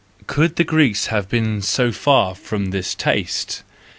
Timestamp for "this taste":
2.71-3.61